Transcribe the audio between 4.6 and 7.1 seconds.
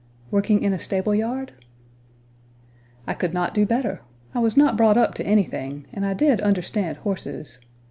brought up to anything, and I did understand